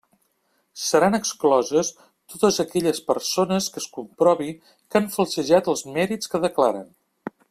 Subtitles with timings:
[0.83, 1.91] Seran excloses
[2.33, 6.89] totes aquelles persones que es comprovi que han falsejat els mèrits que declaren.